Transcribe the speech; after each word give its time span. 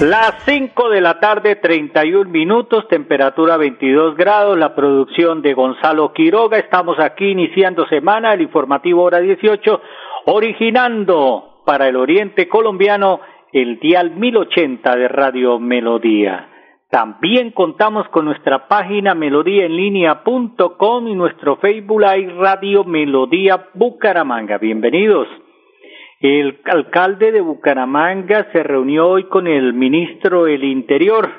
Las 0.00 0.44
5 0.44 0.90
de 0.90 1.00
la 1.00 1.18
tarde, 1.18 1.56
31 1.56 2.30
minutos, 2.30 2.86
temperatura 2.86 3.56
22 3.56 4.16
grados, 4.16 4.56
la 4.56 4.76
producción 4.76 5.42
de 5.42 5.54
Gonzalo 5.54 6.12
Quiroga. 6.12 6.56
Estamos 6.56 7.00
aquí 7.00 7.30
iniciando 7.30 7.84
semana, 7.88 8.32
el 8.32 8.42
informativo 8.42 9.02
hora 9.02 9.18
18, 9.18 9.80
originando 10.26 11.62
para 11.66 11.88
el 11.88 11.96
oriente 11.96 12.48
colombiano 12.48 13.18
el 13.52 13.80
dial 13.80 14.12
1080 14.12 14.94
de 14.94 15.08
Radio 15.08 15.58
Melodía. 15.58 16.48
También 16.90 17.50
contamos 17.50 18.08
con 18.10 18.26
nuestra 18.26 18.68
página 18.68 19.16
melodíaenlínea.com 19.16 21.08
y 21.08 21.14
nuestro 21.16 21.56
Facebook 21.56 22.00
Live 22.00 22.34
Radio 22.34 22.84
Melodía 22.84 23.70
Bucaramanga. 23.74 24.58
Bienvenidos. 24.58 25.26
El 26.20 26.58
alcalde 26.64 27.30
de 27.30 27.40
Bucaramanga 27.40 28.50
se 28.50 28.64
reunió 28.64 29.08
hoy 29.08 29.28
con 29.28 29.46
el 29.46 29.72
ministro 29.72 30.44
del 30.44 30.64
Interior. 30.64 31.30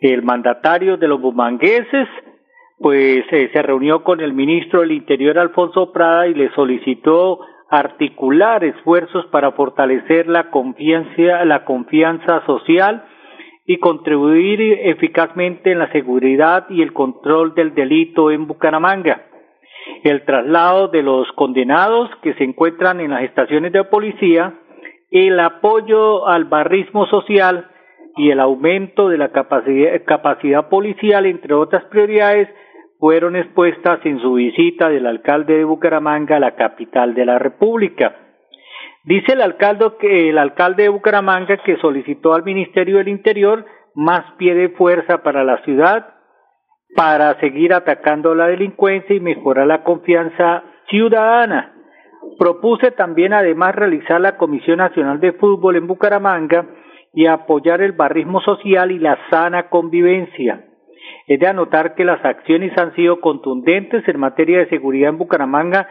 El 0.00 0.22
mandatario 0.22 0.96
de 0.96 1.06
los 1.06 1.20
bumangueses, 1.20 2.08
pues 2.80 3.24
eh, 3.30 3.50
se 3.52 3.62
reunió 3.62 4.02
con 4.02 4.20
el 4.20 4.32
ministro 4.32 4.80
del 4.80 4.90
Interior, 4.90 5.38
Alfonso 5.38 5.92
Prada, 5.92 6.26
y 6.26 6.34
le 6.34 6.50
solicitó 6.54 7.38
articular 7.70 8.64
esfuerzos 8.64 9.26
para 9.26 9.52
fortalecer 9.52 10.26
la 10.26 10.50
confianza, 10.50 11.44
la 11.44 11.64
confianza 11.64 12.44
social 12.46 13.04
y 13.66 13.78
contribuir 13.78 14.60
eficazmente 14.82 15.70
en 15.70 15.78
la 15.78 15.92
seguridad 15.92 16.66
y 16.70 16.82
el 16.82 16.92
control 16.92 17.54
del 17.54 17.72
delito 17.72 18.32
en 18.32 18.48
Bucaramanga 18.48 19.26
el 20.02 20.24
traslado 20.24 20.88
de 20.88 21.02
los 21.02 21.30
condenados 21.32 22.10
que 22.22 22.34
se 22.34 22.44
encuentran 22.44 23.00
en 23.00 23.10
las 23.10 23.22
estaciones 23.22 23.72
de 23.72 23.84
policía, 23.84 24.54
el 25.10 25.38
apoyo 25.40 26.26
al 26.26 26.44
barrismo 26.44 27.06
social 27.06 27.70
y 28.16 28.30
el 28.30 28.40
aumento 28.40 29.08
de 29.08 29.18
la 29.18 29.30
capacidad, 29.30 30.68
policial, 30.68 31.26
entre 31.26 31.54
otras 31.54 31.84
prioridades, 31.84 32.48
fueron 32.98 33.36
expuestas 33.36 34.00
en 34.04 34.20
su 34.20 34.34
visita 34.34 34.88
del 34.88 35.06
alcalde 35.06 35.58
de 35.58 35.64
Bucaramanga 35.64 36.36
a 36.36 36.40
la 36.40 36.54
capital 36.54 37.14
de 37.14 37.26
la 37.26 37.38
República. 37.38 38.16
Dice 39.04 39.32
el 39.32 39.42
alcalde 39.42 39.92
que 40.00 40.30
el 40.30 40.38
alcalde 40.38 40.84
de 40.84 40.88
Bucaramanga 40.88 41.58
que 41.58 41.76
solicitó 41.76 42.34
al 42.34 42.44
Ministerio 42.44 42.98
del 42.98 43.08
Interior 43.08 43.66
más 43.94 44.32
pie 44.38 44.54
de 44.54 44.70
fuerza 44.70 45.22
para 45.22 45.44
la 45.44 45.62
ciudad 45.64 46.14
para 46.94 47.38
seguir 47.40 47.72
atacando 47.72 48.34
la 48.34 48.46
delincuencia 48.46 49.14
y 49.14 49.20
mejorar 49.20 49.66
la 49.66 49.82
confianza 49.82 50.62
ciudadana. 50.88 51.72
Propuse 52.38 52.90
también 52.92 53.32
además 53.32 53.74
realizar 53.74 54.20
la 54.20 54.36
Comisión 54.36 54.78
Nacional 54.78 55.20
de 55.20 55.32
Fútbol 55.32 55.76
en 55.76 55.86
Bucaramanga 55.86 56.66
y 57.12 57.26
apoyar 57.26 57.80
el 57.80 57.92
barrismo 57.92 58.40
social 58.40 58.90
y 58.90 58.98
la 58.98 59.18
sana 59.30 59.68
convivencia. 59.68 60.64
Es 61.26 61.38
de 61.38 61.46
anotar 61.46 61.94
que 61.94 62.04
las 62.04 62.24
acciones 62.24 62.76
han 62.76 62.94
sido 62.94 63.20
contundentes 63.20 64.06
en 64.08 64.18
materia 64.18 64.58
de 64.58 64.68
seguridad 64.68 65.10
en 65.10 65.18
Bucaramanga 65.18 65.88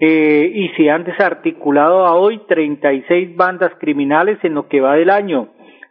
eh, 0.00 0.50
y 0.52 0.68
se 0.70 0.90
han 0.90 1.04
desarticulado 1.04 2.06
a 2.06 2.14
hoy 2.14 2.40
36 2.48 3.36
bandas 3.36 3.72
criminales 3.78 4.38
en 4.42 4.54
lo 4.54 4.68
que 4.68 4.80
va 4.80 4.94
del 4.94 5.10
año. 5.10 5.48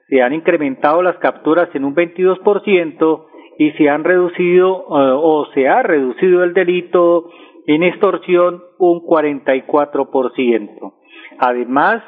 Se 0.09 0.21
han 0.21 0.33
incrementado 0.33 1.01
las 1.01 1.17
capturas 1.17 1.69
en 1.73 1.85
un 1.85 1.95
22% 1.95 3.25
y 3.57 3.71
se 3.71 3.89
han 3.89 4.03
reducido 4.03 4.81
eh, 4.81 5.13
o 5.15 5.47
se 5.53 5.67
ha 5.67 5.83
reducido 5.83 6.43
el 6.43 6.53
delito 6.53 7.29
en 7.65 7.83
extorsión 7.83 8.63
un 8.77 9.01
44%. 9.01 10.93
Además, 11.39 12.03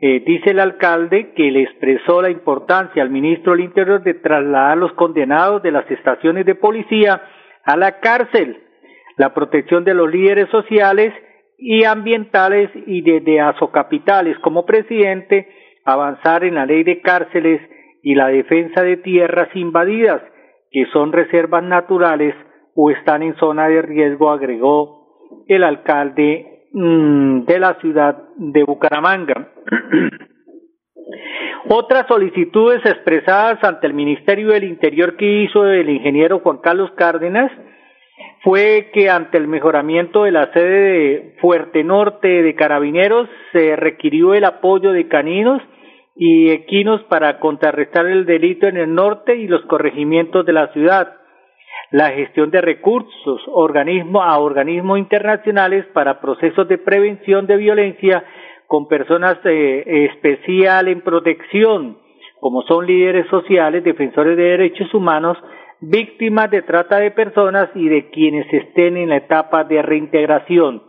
eh, 0.00 0.22
dice 0.26 0.50
el 0.50 0.60
alcalde 0.60 1.32
que 1.34 1.50
le 1.50 1.62
expresó 1.62 2.22
la 2.22 2.30
importancia 2.30 3.02
al 3.02 3.10
ministro 3.10 3.52
del 3.52 3.64
Interior 3.64 4.02
de 4.02 4.14
trasladar 4.14 4.72
a 4.72 4.76
los 4.76 4.92
condenados 4.92 5.62
de 5.62 5.72
las 5.72 5.90
estaciones 5.90 6.46
de 6.46 6.54
policía 6.54 7.22
a 7.64 7.76
la 7.76 8.00
cárcel, 8.00 8.58
la 9.16 9.32
protección 9.32 9.84
de 9.84 9.94
los 9.94 10.10
líderes 10.10 10.48
sociales 10.50 11.12
y 11.58 11.84
ambientales 11.84 12.70
y 12.86 13.00
de 13.02 13.40
azocapitales 13.40 14.38
como 14.40 14.66
presidente, 14.66 15.48
avanzar 15.84 16.44
en 16.44 16.56
la 16.56 16.66
ley 16.66 16.82
de 16.82 17.00
cárceles 17.00 17.60
y 18.02 18.14
la 18.14 18.28
defensa 18.28 18.82
de 18.82 18.96
tierras 18.98 19.48
invadidas 19.54 20.20
que 20.74 20.86
son 20.92 21.12
reservas 21.12 21.62
naturales 21.62 22.34
o 22.74 22.90
están 22.90 23.22
en 23.22 23.36
zona 23.36 23.68
de 23.68 23.80
riesgo, 23.80 24.32
agregó 24.32 25.44
el 25.46 25.62
alcalde 25.62 26.66
mm, 26.72 27.44
de 27.44 27.58
la 27.60 27.74
ciudad 27.74 28.24
de 28.36 28.64
Bucaramanga. 28.64 29.52
Otras 31.68 32.08
solicitudes 32.08 32.84
expresadas 32.84 33.62
ante 33.62 33.86
el 33.86 33.94
Ministerio 33.94 34.48
del 34.48 34.64
Interior 34.64 35.16
que 35.16 35.44
hizo 35.44 35.64
el 35.64 35.88
ingeniero 35.88 36.40
Juan 36.40 36.58
Carlos 36.58 36.90
Cárdenas 36.96 37.52
fue 38.42 38.90
que 38.92 39.08
ante 39.08 39.38
el 39.38 39.46
mejoramiento 39.46 40.24
de 40.24 40.32
la 40.32 40.52
sede 40.52 40.80
de 40.80 41.36
Fuerte 41.40 41.84
Norte 41.84 42.42
de 42.42 42.54
Carabineros 42.56 43.28
se 43.52 43.76
requirió 43.76 44.34
el 44.34 44.44
apoyo 44.44 44.90
de 44.90 45.06
caninos 45.06 45.62
y 46.16 46.50
equinos 46.50 47.02
para 47.04 47.40
contrarrestar 47.40 48.06
el 48.06 48.24
delito 48.24 48.66
en 48.66 48.76
el 48.76 48.94
norte 48.94 49.36
y 49.36 49.48
los 49.48 49.62
corregimientos 49.62 50.46
de 50.46 50.52
la 50.52 50.72
ciudad, 50.72 51.16
la 51.90 52.10
gestión 52.10 52.50
de 52.50 52.60
recursos 52.60 53.40
organismo, 53.48 54.22
a 54.22 54.38
organismos 54.38 54.98
internacionales 54.98 55.86
para 55.92 56.20
procesos 56.20 56.68
de 56.68 56.78
prevención 56.78 57.46
de 57.46 57.56
violencia 57.56 58.24
con 58.66 58.88
personas 58.88 59.38
eh, 59.44 60.08
especial 60.10 60.88
en 60.88 61.02
protección, 61.02 61.98
como 62.40 62.62
son 62.62 62.86
líderes 62.86 63.26
sociales, 63.28 63.84
defensores 63.84 64.36
de 64.36 64.42
derechos 64.42 64.92
humanos, 64.94 65.36
víctimas 65.80 66.50
de 66.50 66.62
trata 66.62 66.98
de 66.98 67.10
personas 67.10 67.68
y 67.74 67.88
de 67.88 68.10
quienes 68.10 68.50
estén 68.52 68.96
en 68.96 69.10
la 69.10 69.16
etapa 69.16 69.64
de 69.64 69.82
reintegración. 69.82 70.82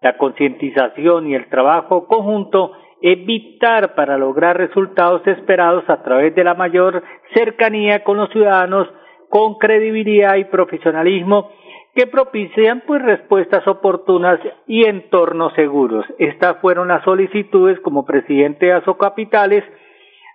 La 0.00 0.16
concientización 0.16 1.28
y 1.28 1.34
el 1.34 1.48
trabajo 1.48 2.06
conjunto 2.06 2.72
evitar 3.06 3.94
para 3.94 4.16
lograr 4.16 4.56
resultados 4.56 5.20
esperados 5.26 5.84
a 5.88 6.02
través 6.02 6.34
de 6.34 6.42
la 6.42 6.54
mayor 6.54 7.02
cercanía 7.34 8.02
con 8.02 8.16
los 8.16 8.30
ciudadanos, 8.30 8.88
con 9.28 9.58
credibilidad 9.58 10.36
y 10.36 10.46
profesionalismo 10.46 11.50
que 11.94 12.06
propician 12.06 12.82
pues 12.86 13.02
respuestas 13.02 13.68
oportunas 13.68 14.40
y 14.66 14.88
entornos 14.88 15.52
seguros. 15.52 16.06
Estas 16.18 16.56
fueron 16.62 16.88
las 16.88 17.04
solicitudes 17.04 17.78
como 17.80 18.06
presidente 18.06 18.66
de 18.66 18.72
Azocapitales 18.72 19.64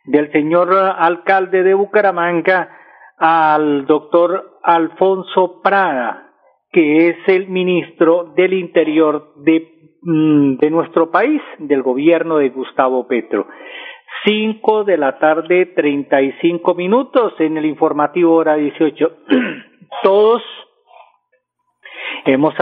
del 0.05 0.31
señor 0.31 0.71
alcalde 0.71 1.63
de 1.63 1.73
Bucaramanga 1.73 2.69
al 3.17 3.87
doctor 3.87 4.59
Alfonso 4.61 5.59
Prada, 5.63 6.33
que 6.71 7.09
es 7.09 7.17
el 7.25 7.47
ministro 7.47 8.25
del 8.35 8.53
Interior 8.53 9.33
de 9.37 9.78
de 10.01 10.69
nuestro 10.69 11.11
país, 11.11 11.41
del 11.57 11.83
gobierno 11.83 12.37
de 12.37 12.49
Gustavo 12.49 13.07
Petro. 13.07 13.47
Cinco 14.25 14.83
de 14.83 14.97
la 14.97 15.19
tarde, 15.19 15.67
treinta 15.67 16.21
y 16.21 16.31
cinco 16.41 16.75
minutos 16.75 17.33
en 17.39 17.57
el 17.57 17.65
informativo 17.65 18.35
hora 18.35 18.55
dieciocho. 18.55 19.17
Todos 20.03 20.41
hemos 22.25 22.53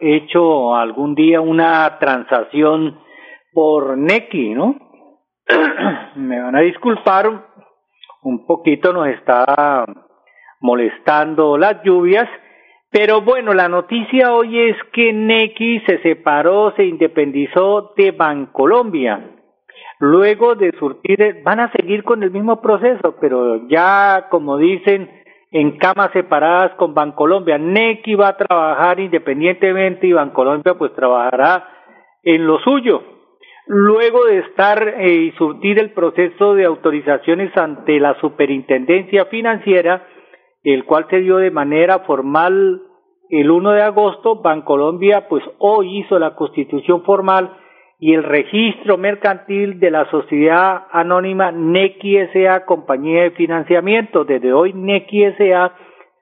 hecho 0.00 0.74
algún 0.74 1.14
día 1.14 1.40
una 1.40 1.98
transacción 1.98 2.98
por 3.52 3.96
Neki, 3.96 4.54
¿no? 4.54 4.76
Me 6.16 6.40
van 6.40 6.56
a 6.56 6.60
disculpar, 6.60 7.28
un 8.22 8.46
poquito 8.46 8.92
nos 8.92 9.08
está 9.08 9.84
molestando 10.60 11.58
las 11.58 11.82
lluvias 11.84 12.28
pero 12.94 13.22
bueno, 13.22 13.54
la 13.54 13.68
noticia 13.68 14.32
hoy 14.32 14.56
es 14.56 14.76
que 14.92 15.12
Nequi 15.12 15.80
se 15.80 15.98
separó, 15.98 16.72
se 16.76 16.84
independizó 16.84 17.92
de 17.96 18.12
Bancolombia. 18.12 19.32
Luego 19.98 20.54
de 20.54 20.70
surtir, 20.78 21.42
van 21.42 21.58
a 21.58 21.72
seguir 21.72 22.04
con 22.04 22.22
el 22.22 22.30
mismo 22.30 22.62
proceso, 22.62 23.16
pero 23.20 23.66
ya, 23.66 24.28
como 24.30 24.58
dicen, 24.58 25.10
en 25.50 25.76
camas 25.76 26.12
separadas 26.12 26.76
con 26.76 26.94
Bancolombia. 26.94 27.58
Nequi 27.58 28.14
va 28.14 28.28
a 28.28 28.36
trabajar 28.36 29.00
independientemente 29.00 30.06
y 30.06 30.12
Bancolombia 30.12 30.74
pues 30.74 30.94
trabajará 30.94 31.68
en 32.22 32.46
lo 32.46 32.60
suyo. 32.60 33.02
luego 33.66 34.24
de 34.26 34.38
estar 34.38 34.86
eh, 35.00 35.14
y 35.14 35.30
surtir 35.32 35.80
el 35.80 35.90
proceso 35.90 36.54
de 36.54 36.64
autorizaciones 36.64 37.56
ante 37.56 37.98
la 37.98 38.14
Superintendencia 38.20 39.24
Financiera, 39.24 40.06
el 40.64 40.84
cual 40.84 41.06
se 41.10 41.20
dio 41.20 41.36
de 41.36 41.50
manera 41.50 42.00
formal 42.00 42.82
el 43.30 43.50
1 43.50 43.72
de 43.72 43.82
agosto, 43.82 44.36
Bancolombia 44.36 45.28
pues 45.28 45.44
hoy 45.58 45.98
hizo 45.98 46.18
la 46.18 46.34
constitución 46.34 47.02
formal 47.04 47.50
y 47.98 48.12
el 48.12 48.22
registro 48.22 48.98
mercantil 48.98 49.80
de 49.80 49.90
la 49.90 50.10
sociedad 50.10 50.84
anónima 50.90 51.52
NECI 51.52 52.28
SA, 52.32 52.64
compañía 52.64 53.22
de 53.22 53.30
financiamiento. 53.32 54.24
Desde 54.24 54.52
hoy 54.52 54.72
NECI 54.72 55.32
SA 55.38 55.72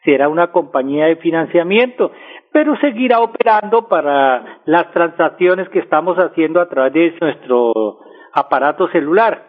será 0.05 0.29
una 0.29 0.53
compañía 0.53 1.07
de 1.07 1.17
financiamiento, 1.17 2.13
pero 2.53 2.77
seguirá 2.77 3.21
operando 3.21 3.89
para 3.89 4.61
las 4.65 4.91
transacciones 4.93 5.69
que 5.71 5.81
estamos 5.81 6.17
haciendo 6.19 6.61
a 6.61 6.69
través 6.69 6.93
de 6.93 7.19
nuestro 7.21 7.99
aparato 8.33 8.89
celular. 8.89 9.47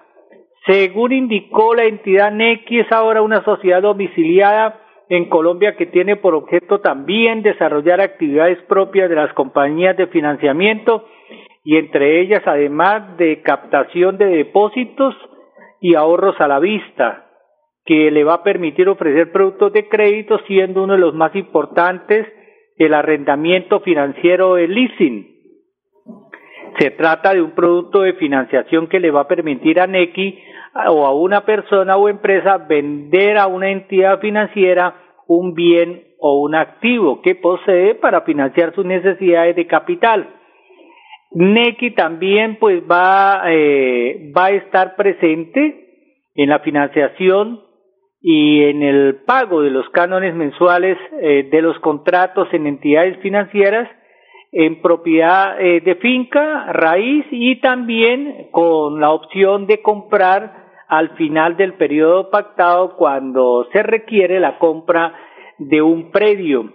Según 0.66 1.12
indicó 1.12 1.75
la 1.75 1.84
entidad 1.84 2.31
NECI, 2.31 2.80
es 2.80 2.92
ahora 2.92 3.22
una 3.22 3.44
sociedad 3.44 3.81
domiciliada 3.81 4.82
en 5.10 5.26
Colombia 5.26 5.76
que 5.76 5.86
tiene 5.88 6.16
por 6.16 6.34
objeto 6.34 6.80
también 6.80 7.42
desarrollar 7.42 8.02
actividades 8.02 8.60
propias 8.64 9.10
de 9.10 9.16
las 9.16 9.34
compañías 9.34 9.98
de 9.98 10.08
financiamiento 10.08 11.08
y 11.64 11.78
entre 11.78 12.22
ellas 12.22 12.44
además 12.46 13.18
de 13.18 13.42
captación 13.42 14.18
de 14.18 14.26
depósitos 14.26 15.16
y 15.80 15.96
ahorros 15.96 16.40
a 16.40 16.48
la 16.48 16.60
vista, 16.60 17.26
que 17.86 18.10
le 18.12 18.24
va 18.24 18.36
a 18.36 18.44
permitir 18.44 18.88
ofrecer 18.88 19.32
productos 19.32 19.74
de 19.74 19.90
crédito 19.90 20.40
siendo 20.48 20.84
uno 20.84 20.94
de 20.94 21.00
los 21.00 21.14
más 21.14 21.36
importantes 21.36 22.28
el 22.78 22.94
arrendamiento 22.94 23.82
financiero 23.82 24.58
el 24.58 24.74
leasing. 24.74 25.34
Se 26.80 26.92
trata 26.92 27.34
de 27.34 27.42
un 27.42 27.52
producto 27.52 28.02
de 28.02 28.14
financiación 28.14 28.88
que 28.88 29.00
le 29.00 29.12
va 29.12 29.22
a 29.22 29.28
permitir 29.28 29.80
a 29.80 29.88
NECI 29.88 30.40
o 30.75 31.06
a 31.06 31.14
una 31.14 31.46
persona 31.46 31.98
o 31.98 32.10
empresa 32.10 32.58
vender 32.58 33.38
a 33.38 33.48
una 33.48 33.70
entidad 33.70 34.20
financiera 34.20 34.96
un 35.28 35.54
bien 35.54 36.04
o 36.20 36.42
un 36.42 36.56
activo 36.56 37.22
que 37.22 37.36
posee 37.36 37.96
para 37.96 38.22
financiar 38.22 38.74
sus 38.74 38.86
necesidades 38.86 39.56
de 39.56 39.68
capital. 39.68 40.30
NECI 41.31 41.92
también 41.92 42.58
pues 42.60 42.84
va, 42.90 43.44
eh, 43.48 44.31
va 44.36 44.46
a 44.46 44.52
estar 44.52 44.96
presente 44.96 46.12
en 46.36 46.50
la 46.50 46.60
financiación 46.60 47.62
y 48.22 48.64
en 48.64 48.84
el 48.84 49.16
pago 49.26 49.62
de 49.62 49.72
los 49.72 49.90
cánones 49.90 50.34
mensuales 50.34 50.98
eh, 51.22 51.50
de 51.52 51.62
los 51.62 51.78
contratos 51.80 52.48
en 52.54 52.68
entidades 52.68 53.18
financieras 53.19 53.90
en 54.54 54.81
propiedad 54.81 55.60
eh, 55.60 55.81
de 55.81 55.96
finca, 55.96 56.72
raíz 56.72 57.26
y 57.31 57.60
también 57.60 58.50
con 58.52 59.02
la 59.02 59.10
opción 59.10 59.66
de 59.66 59.81
comprar 59.81 60.62
al 60.88 61.09
final 61.15 61.57
del 61.57 61.74
periodo 61.74 62.30
pactado 62.30 62.95
cuando 62.95 63.68
se 63.71 63.83
requiere 63.83 64.39
la 64.39 64.57
compra 64.59 65.13
de 65.57 65.81
un 65.81 66.12
predio. 66.12 66.74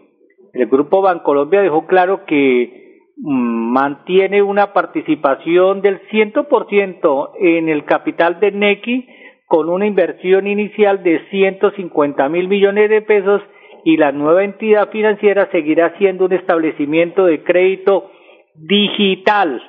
El 0.52 0.66
Grupo 0.66 1.02
Bancolombia 1.02 1.62
dejó 1.62 1.86
claro 1.86 2.24
que 2.24 2.78
Mm, 3.20 3.72
mantiene 3.72 4.42
una 4.42 4.72
participación 4.72 5.82
del 5.82 6.00
100% 6.08 7.32
en 7.40 7.68
el 7.68 7.84
capital 7.84 8.38
de 8.38 8.52
NECI 8.52 9.08
con 9.46 9.68
una 9.68 9.86
inversión 9.86 10.46
inicial 10.46 11.02
de 11.02 11.26
150 11.30 12.28
mil 12.28 12.46
millones 12.46 12.88
de 12.88 13.02
pesos 13.02 13.42
y 13.84 13.96
la 13.96 14.12
nueva 14.12 14.44
entidad 14.44 14.90
financiera 14.90 15.48
seguirá 15.50 15.98
siendo 15.98 16.26
un 16.26 16.32
establecimiento 16.32 17.24
de 17.24 17.42
crédito 17.42 18.08
digital. 18.54 19.62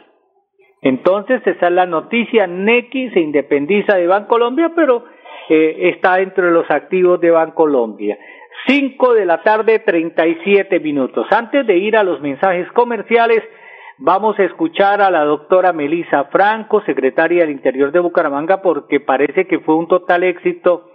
Entonces, 0.81 1.41
esa 1.45 1.67
es 1.67 1.73
la 1.73 1.85
noticia. 1.85 2.47
NECI 2.47 3.09
se 3.11 3.19
independiza 3.19 3.95
de 3.95 4.07
Bancolombia, 4.07 4.71
pero 4.75 5.03
eh, 5.49 5.89
está 5.93 6.15
dentro 6.15 6.45
de 6.45 6.51
los 6.51 6.69
activos 6.69 7.19
de 7.19 7.31
Bancolombia. 7.31 8.17
Cinco 8.67 9.13
de 9.13 9.25
la 9.25 9.41
tarde, 9.41 9.79
treinta 9.79 10.27
y 10.27 10.37
siete 10.43 10.79
minutos. 10.79 11.25
Antes 11.31 11.65
de 11.65 11.77
ir 11.77 11.97
a 11.97 12.03
los 12.03 12.21
mensajes 12.21 12.69
comerciales, 12.73 13.43
vamos 13.97 14.37
a 14.39 14.43
escuchar 14.43 15.01
a 15.01 15.09
la 15.09 15.23
doctora 15.23 15.73
Melisa 15.73 16.25
Franco, 16.25 16.81
secretaria 16.85 17.41
del 17.41 17.51
Interior 17.51 17.91
de 17.91 17.99
Bucaramanga, 17.99 18.61
porque 18.61 18.99
parece 18.99 19.47
que 19.47 19.59
fue 19.59 19.75
un 19.75 19.87
total 19.87 20.23
éxito 20.23 20.91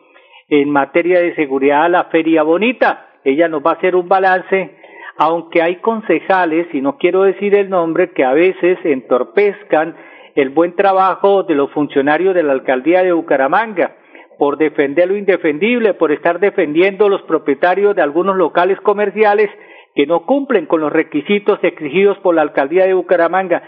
en 0.49 0.71
materia 0.71 1.21
de 1.21 1.35
seguridad 1.35 1.91
la 1.91 2.05
Feria 2.05 2.43
Bonita. 2.43 3.09
Ella 3.25 3.49
nos 3.49 3.65
va 3.65 3.73
a 3.73 3.75
hacer 3.75 3.97
un 3.97 4.09
balance, 4.09 4.77
aunque 5.17 5.63
hay 5.63 5.77
concejales, 5.77 6.67
y 6.73 6.81
no 6.81 6.99
quiero 6.99 7.23
decir 7.23 7.55
el 7.55 7.71
nombre, 7.71 8.11
que 8.11 8.25
a 8.25 8.33
veces 8.33 8.79
entorpezcan 8.85 9.97
el 10.35 10.51
buen 10.51 10.75
trabajo 10.75 11.45
de 11.45 11.55
los 11.55 11.71
funcionarios 11.71 12.35
de 12.35 12.43
la 12.43 12.53
alcaldía 12.53 13.03
de 13.03 13.13
Bucaramanga 13.13 13.97
por 14.39 14.59
defender 14.59 15.09
lo 15.09 15.17
indefendible, 15.17 15.95
por 15.95 16.13
estar 16.13 16.41
defendiendo 16.41 17.09
los 17.09 17.23
propietarios 17.23 17.95
de 17.95 18.03
algunos 18.03 18.37
locales 18.37 18.81
comerciales 18.81 19.49
que 19.95 20.07
no 20.07 20.27
cumplen 20.27 20.67
con 20.67 20.81
los 20.81 20.93
requisitos 20.93 21.61
exigidos 21.63 22.19
por 22.19 22.35
la 22.35 22.43
alcaldía 22.43 22.85
de 22.85 22.95
Bucaramanga. 22.95 23.63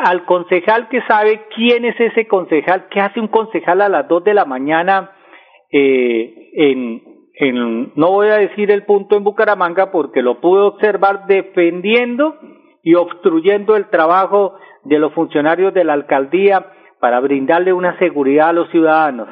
Al 0.00 0.24
concejal 0.24 0.88
que 0.88 1.00
sabe 1.02 1.42
quién 1.54 1.84
es 1.84 1.98
ese 2.00 2.26
concejal, 2.26 2.88
qué 2.90 3.00
hace 3.00 3.20
un 3.20 3.28
concejal 3.28 3.80
a 3.80 3.88
las 3.88 4.08
dos 4.08 4.24
de 4.24 4.34
la 4.34 4.44
mañana 4.44 5.12
eh, 5.70 6.50
en, 6.54 7.02
en, 7.40 7.92
no 7.94 8.12
voy 8.12 8.28
a 8.28 8.36
decir 8.36 8.70
el 8.70 8.84
punto 8.84 9.16
en 9.16 9.24
Bucaramanga 9.24 9.90
porque 9.90 10.22
lo 10.22 10.40
pude 10.40 10.62
observar 10.62 11.26
defendiendo 11.26 12.36
y 12.82 12.94
obstruyendo 12.94 13.76
el 13.76 13.88
trabajo 13.88 14.54
de 14.84 14.98
los 14.98 15.12
funcionarios 15.12 15.74
de 15.74 15.84
la 15.84 15.94
alcaldía 15.94 16.72
para 17.00 17.20
brindarle 17.20 17.72
una 17.72 17.98
seguridad 17.98 18.50
a 18.50 18.52
los 18.52 18.70
ciudadanos 18.70 19.28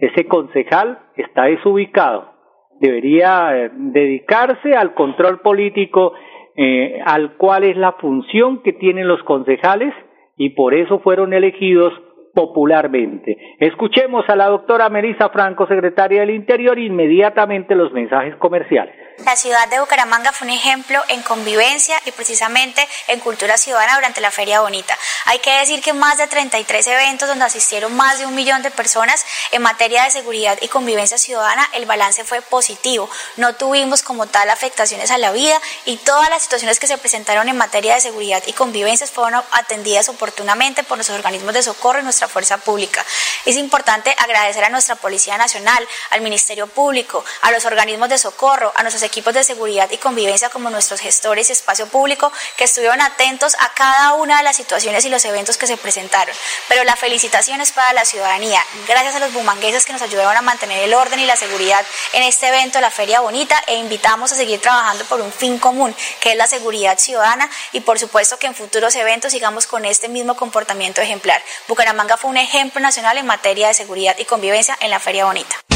ese 0.00 0.26
concejal 0.26 0.98
está 1.16 1.44
desubicado. 1.44 2.32
Debería 2.80 3.56
eh, 3.56 3.70
dedicarse 3.74 4.74
al 4.74 4.94
control 4.94 5.40
político 5.40 6.14
eh, 6.56 7.00
al 7.04 7.36
cual 7.36 7.64
es 7.64 7.76
la 7.76 7.92
función 7.92 8.62
que 8.62 8.72
tienen 8.72 9.06
los 9.06 9.22
concejales 9.24 9.94
y 10.36 10.50
por 10.50 10.74
eso 10.74 11.00
fueron 11.00 11.32
elegidos 11.34 11.92
popularmente. 12.40 13.36
Escuchemos 13.58 14.24
a 14.28 14.36
la 14.36 14.46
doctora 14.46 14.88
Melissa 14.88 15.28
Franco, 15.28 15.66
secretaria 15.66 16.20
del 16.20 16.30
Interior, 16.30 16.78
inmediatamente 16.78 17.74
los 17.74 17.92
mensajes 17.92 18.34
comerciales. 18.36 18.94
La 19.24 19.36
ciudad 19.36 19.68
de 19.68 19.78
Bucaramanga 19.78 20.32
fue 20.32 20.46
un 20.46 20.54
ejemplo 20.54 21.02
en 21.08 21.22
convivencia 21.22 22.00
y 22.06 22.10
precisamente 22.10 22.88
en 23.06 23.20
cultura 23.20 23.58
ciudadana 23.58 23.96
durante 23.96 24.20
la 24.22 24.30
Feria 24.30 24.62
Bonita. 24.62 24.96
Hay 25.26 25.40
que 25.40 25.52
decir 25.58 25.82
que 25.82 25.92
más 25.92 26.16
de 26.16 26.26
33 26.26 26.86
eventos 26.86 27.28
donde 27.28 27.44
asistieron 27.44 27.94
más 27.94 28.18
de 28.18 28.24
un 28.24 28.34
millón 28.34 28.62
de 28.62 28.70
personas 28.70 29.24
en 29.52 29.60
materia 29.60 30.04
de 30.04 30.10
seguridad 30.10 30.58
y 30.62 30.68
convivencia 30.68 31.18
ciudadana, 31.18 31.68
el 31.74 31.84
balance 31.84 32.24
fue 32.24 32.40
positivo. 32.40 33.10
No 33.36 33.54
tuvimos 33.54 34.02
como 34.02 34.26
tal 34.26 34.48
afectaciones 34.48 35.10
a 35.10 35.18
la 35.18 35.32
vida 35.32 35.60
y 35.84 35.98
todas 35.98 36.30
las 36.30 36.42
situaciones 36.42 36.80
que 36.80 36.86
se 36.86 36.96
presentaron 36.96 37.48
en 37.48 37.58
materia 37.58 37.94
de 37.94 38.00
seguridad 38.00 38.42
y 38.46 38.54
convivencia 38.54 39.06
fueron 39.06 39.42
atendidas 39.52 40.08
oportunamente 40.08 40.82
por 40.82 40.96
nuestros 40.96 41.18
organismos 41.18 41.52
de 41.52 41.62
socorro 41.62 42.00
y 42.00 42.04
nuestra 42.04 42.26
fuerza 42.26 42.56
pública. 42.56 43.04
Es 43.44 43.56
importante 43.56 44.14
agradecer 44.16 44.64
a 44.64 44.70
nuestra 44.70 44.96
Policía 44.96 45.36
Nacional, 45.36 45.86
al 46.08 46.22
Ministerio 46.22 46.66
Público, 46.66 47.22
a 47.42 47.50
los 47.50 47.66
organismos 47.66 48.08
de 48.08 48.18
socorro, 48.18 48.72
a 48.74 48.82
nuestros 48.82 49.09
equipos 49.10 49.34
de 49.34 49.42
seguridad 49.42 49.90
y 49.90 49.98
convivencia 49.98 50.50
como 50.50 50.70
nuestros 50.70 51.00
gestores 51.00 51.48
y 51.48 51.52
espacio 51.52 51.88
público 51.88 52.32
que 52.56 52.64
estuvieron 52.64 53.00
atentos 53.00 53.56
a 53.58 53.74
cada 53.74 54.14
una 54.14 54.38
de 54.38 54.44
las 54.44 54.56
situaciones 54.56 55.04
y 55.04 55.08
los 55.08 55.24
eventos 55.24 55.56
que 55.56 55.66
se 55.66 55.76
presentaron. 55.76 56.34
Pero 56.68 56.84
la 56.84 56.94
felicitación 56.94 57.60
es 57.60 57.72
para 57.72 57.92
la 57.92 58.04
ciudadanía. 58.04 58.64
Gracias 58.86 59.16
a 59.16 59.18
los 59.18 59.32
bumangueses 59.32 59.84
que 59.84 59.92
nos 59.92 60.02
ayudaron 60.02 60.36
a 60.36 60.42
mantener 60.42 60.78
el 60.84 60.94
orden 60.94 61.18
y 61.18 61.26
la 61.26 61.34
seguridad 61.34 61.84
en 62.12 62.22
este 62.22 62.46
evento, 62.46 62.80
la 62.80 62.90
Feria 62.90 63.20
Bonita, 63.20 63.60
e 63.66 63.76
invitamos 63.76 64.30
a 64.30 64.36
seguir 64.36 64.60
trabajando 64.60 65.04
por 65.06 65.20
un 65.20 65.32
fin 65.32 65.58
común, 65.58 65.94
que 66.20 66.30
es 66.30 66.36
la 66.36 66.46
seguridad 66.46 66.98
ciudadana 66.98 67.50
y 67.72 67.80
por 67.80 67.98
supuesto 67.98 68.38
que 68.38 68.46
en 68.46 68.54
futuros 68.54 68.94
eventos 68.94 69.32
sigamos 69.32 69.66
con 69.66 69.84
este 69.84 70.08
mismo 70.08 70.36
comportamiento 70.36 71.00
ejemplar. 71.00 71.42
Bucaramanga 71.66 72.16
fue 72.16 72.30
un 72.30 72.36
ejemplo 72.36 72.80
nacional 72.80 73.18
en 73.18 73.26
materia 73.26 73.68
de 73.68 73.74
seguridad 73.74 74.16
y 74.18 74.24
convivencia 74.24 74.76
en 74.80 74.90
la 74.90 75.00
Feria 75.00 75.24
Bonita. 75.24 75.69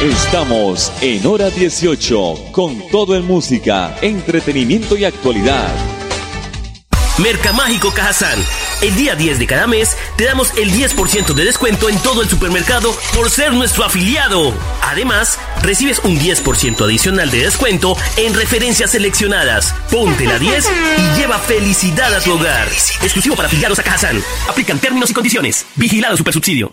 Estamos 0.00 0.92
en 1.00 1.26
hora 1.26 1.50
18 1.50 2.52
con 2.52 2.88
todo 2.88 3.16
en 3.16 3.26
música, 3.26 3.96
entretenimiento 4.00 4.96
y 4.96 5.04
actualidad. 5.04 5.74
Mercamágico 7.18 7.90
Cajazán. 7.90 8.38
El 8.80 8.94
día 8.94 9.16
10 9.16 9.40
de 9.40 9.46
cada 9.48 9.66
mes 9.66 9.96
te 10.16 10.22
damos 10.22 10.56
el 10.56 10.70
10% 10.70 11.34
de 11.34 11.44
descuento 11.44 11.88
en 11.88 11.98
todo 11.98 12.22
el 12.22 12.28
supermercado 12.28 12.94
por 13.12 13.28
ser 13.28 13.52
nuestro 13.52 13.84
afiliado. 13.84 14.54
Además, 14.82 15.36
recibes 15.62 15.98
un 16.04 16.16
10% 16.16 16.80
adicional 16.84 17.28
de 17.32 17.42
descuento 17.42 17.96
en 18.16 18.34
referencias 18.34 18.92
seleccionadas. 18.92 19.74
Ponte 19.90 20.26
la 20.26 20.38
10 20.38 20.64
y 20.98 21.18
lleva 21.18 21.40
felicidad 21.40 22.14
a 22.14 22.20
tu 22.20 22.34
hogar. 22.34 22.68
Exclusivo 23.02 23.34
para 23.34 23.48
afiliados 23.48 23.80
a 23.80 23.82
Cajazán. 23.82 24.22
Aplican 24.48 24.78
términos 24.78 25.10
y 25.10 25.14
condiciones. 25.14 25.66
Vigilado 25.74 26.16
Supersubsidio. 26.16 26.72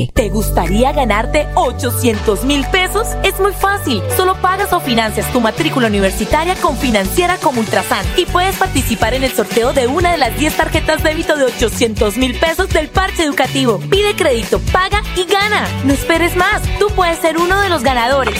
¿Te 0.13 0.29
gustaría 0.29 0.91
ganarte 0.91 1.47
800 1.55 2.43
mil 2.45 2.65
pesos? 2.67 3.07
Es 3.23 3.39
muy 3.39 3.53
fácil. 3.53 4.01
Solo 4.17 4.35
pagas 4.41 4.73
o 4.73 4.79
financias 4.79 5.31
tu 5.31 5.41
matrícula 5.41 5.87
universitaria 5.87 6.55
con 6.55 6.77
Financiera 6.77 7.37
como 7.37 7.59
Ultrasan 7.59 8.05
y 8.17 8.25
puedes 8.25 8.55
participar 8.55 9.13
en 9.13 9.23
el 9.23 9.31
sorteo 9.31 9.73
de 9.73 9.87
una 9.87 10.11
de 10.11 10.17
las 10.17 10.37
10 10.37 10.57
tarjetas 10.57 11.03
débito 11.03 11.35
de 11.35 11.45
800 11.45 12.17
mil 12.17 12.37
pesos 12.39 12.69
del 12.69 12.89
parche 12.89 13.23
educativo. 13.23 13.79
Pide 13.89 14.15
crédito, 14.15 14.59
paga 14.71 15.01
y 15.15 15.25
gana. 15.25 15.67
No 15.83 15.93
esperes 15.93 16.35
más. 16.35 16.61
Tú 16.79 16.87
puedes 16.95 17.19
ser 17.19 17.37
uno 17.37 17.59
de 17.61 17.69
los 17.69 17.83
ganadores. 17.83 18.35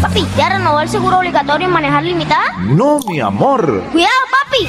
Papi, 0.00 0.26
¿ya 0.36 0.48
renovó 0.50 0.80
el 0.80 0.88
seguro 0.88 1.18
obligatorio 1.18 1.66
en 1.66 1.72
manejar 1.72 2.02
limitada? 2.04 2.52
No, 2.60 3.00
mi 3.08 3.20
amor. 3.20 3.82
Cuidado, 3.92 4.12
papi. 4.30 4.68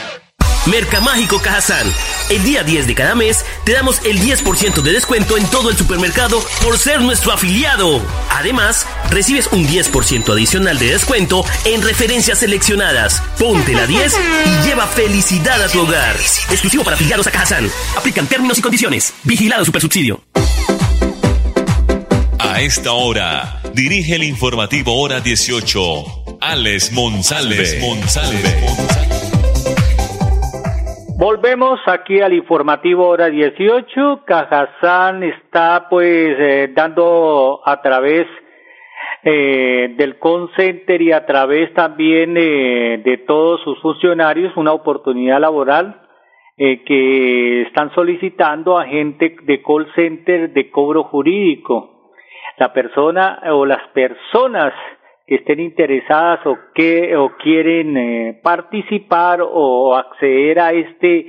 Mercamágico 0.67 1.41
Cajazán. 1.41 1.91
El 2.29 2.43
día 2.43 2.63
10 2.63 2.85
de 2.85 2.95
cada 2.95 3.15
mes 3.15 3.43
te 3.65 3.73
damos 3.73 3.99
el 4.05 4.19
10% 4.19 4.81
de 4.81 4.91
descuento 4.91 5.37
en 5.37 5.45
todo 5.47 5.69
el 5.69 5.77
supermercado 5.77 6.43
por 6.63 6.77
ser 6.77 7.01
nuestro 7.01 7.31
afiliado. 7.31 8.01
Además, 8.29 8.85
recibes 9.09 9.47
un 9.51 9.67
10% 9.67 10.31
adicional 10.31 10.77
de 10.77 10.91
descuento 10.91 11.43
en 11.65 11.81
referencias 11.81 12.39
seleccionadas. 12.39 13.23
Ponte 13.39 13.73
la 13.73 13.87
10 13.87 14.15
y 14.45 14.67
lleva 14.67 14.85
felicidad 14.87 15.61
a 15.61 15.67
tu 15.67 15.81
hogar. 15.81 16.15
Exclusivo 16.49 16.83
para 16.83 16.95
afiliados 16.95 17.25
a 17.25 17.31
Cajazán. 17.31 17.69
Aplican 17.97 18.27
términos 18.27 18.59
y 18.59 18.61
condiciones. 18.61 19.13
Vigilado 19.23 19.65
Supersubsidio. 19.65 20.21
A 22.37 22.61
esta 22.61 22.91
hora, 22.91 23.61
dirige 23.73 24.15
el 24.15 24.23
informativo 24.23 24.99
Hora 25.01 25.21
18, 25.21 26.39
Alex 26.41 26.93
González. 26.93 27.79
Volvemos 31.23 31.79
aquí 31.85 32.19
al 32.19 32.33
informativo 32.33 33.07
hora 33.07 33.29
18. 33.29 34.21
Cajazán 34.25 35.21
está 35.21 35.85
pues 35.87 36.35
eh, 36.39 36.71
dando 36.73 37.61
a 37.63 37.79
través 37.79 38.25
eh, 39.21 39.93
del 39.97 40.17
call 40.17 40.49
center 40.55 40.99
y 40.99 41.11
a 41.11 41.23
través 41.27 41.71
también 41.75 42.35
eh, 42.37 43.03
de 43.05 43.17
todos 43.17 43.61
sus 43.61 43.79
funcionarios 43.81 44.57
una 44.57 44.73
oportunidad 44.73 45.39
laboral 45.39 46.01
eh, 46.57 46.83
que 46.85 47.61
están 47.67 47.93
solicitando 47.93 48.79
a 48.79 48.87
gente 48.87 49.35
de 49.43 49.61
call 49.61 49.93
center 49.93 50.51
de 50.51 50.71
cobro 50.71 51.03
jurídico. 51.03 52.13
La 52.57 52.73
persona 52.73 53.43
o 53.51 53.63
las 53.67 53.87
personas 53.89 54.73
estén 55.35 55.61
interesadas 55.61 56.45
o 56.45 56.57
que 56.73 57.15
o 57.15 57.31
quieren 57.37 57.95
eh, 57.95 58.39
participar 58.43 59.39
o 59.41 59.95
acceder 59.95 60.59
a 60.59 60.71
este 60.73 61.27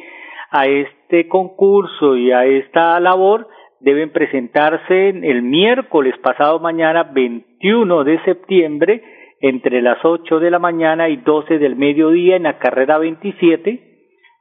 a 0.50 0.66
este 0.66 1.28
concurso 1.28 2.16
y 2.16 2.32
a 2.32 2.44
esta 2.44 2.98
labor 2.98 3.46
deben 3.80 4.10
presentarse 4.10 5.10
el 5.10 5.42
miércoles 5.42 6.14
pasado 6.18 6.58
mañana 6.58 7.04
21 7.04 8.04
de 8.04 8.22
septiembre 8.24 9.02
entre 9.40 9.80
las 9.82 10.04
8 10.04 10.40
de 10.40 10.50
la 10.50 10.58
mañana 10.58 11.08
y 11.08 11.16
12 11.18 11.58
del 11.58 11.76
mediodía 11.76 12.34
en 12.34 12.42
la 12.42 12.58
carrera 12.58 12.98
27 12.98 13.80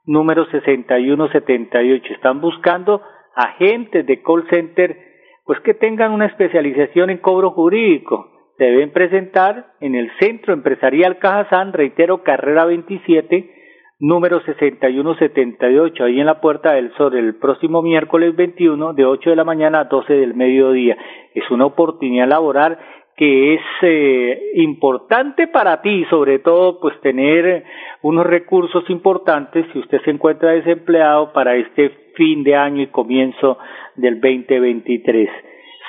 número 0.06 0.44
6178 0.46 2.14
están 2.14 2.40
buscando 2.40 3.00
agentes 3.36 4.04
de 4.06 4.22
call 4.22 4.44
center 4.50 4.96
pues 5.44 5.60
que 5.60 5.74
tengan 5.74 6.10
una 6.10 6.26
especialización 6.26 7.10
en 7.10 7.18
cobro 7.18 7.52
jurídico 7.52 8.31
deben 8.58 8.92
presentar 8.92 9.72
en 9.80 9.94
el 9.94 10.10
Centro 10.20 10.52
Empresarial 10.52 11.18
Cajazán, 11.18 11.72
reitero, 11.72 12.22
carrera 12.22 12.64
27, 12.64 13.50
número 13.98 14.40
6178, 14.40 16.04
ahí 16.04 16.20
en 16.20 16.26
la 16.26 16.40
Puerta 16.40 16.72
del 16.72 16.92
Sol, 16.94 17.16
el 17.16 17.36
próximo 17.36 17.82
miércoles 17.82 18.34
21, 18.34 18.94
de 18.94 19.04
8 19.04 19.30
de 19.30 19.36
la 19.36 19.44
mañana 19.44 19.80
a 19.80 19.84
12 19.84 20.12
del 20.12 20.34
mediodía. 20.34 20.96
Es 21.34 21.48
una 21.50 21.66
oportunidad 21.66 22.28
laboral 22.28 22.78
que 23.16 23.54
es 23.54 23.60
eh, 23.82 24.52
importante 24.54 25.46
para 25.46 25.82
ti, 25.82 26.04
sobre 26.10 26.38
todo 26.40 26.80
pues 26.80 26.98
tener 27.00 27.64
unos 28.02 28.26
recursos 28.26 28.88
importantes 28.90 29.66
si 29.72 29.78
usted 29.78 30.00
se 30.02 30.10
encuentra 30.10 30.50
desempleado 30.50 31.32
para 31.32 31.54
este 31.54 31.90
fin 32.16 32.42
de 32.42 32.56
año 32.56 32.82
y 32.82 32.88
comienzo 32.88 33.58
del 33.96 34.20
2023. 34.20 35.28